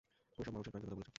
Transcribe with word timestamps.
ঐসব 0.39 0.51
মরনশীল 0.53 0.71
প্রাণীদের 0.71 0.73
কথা 0.87 0.91
ভুলে 0.91 1.01
যাও। 1.03 1.09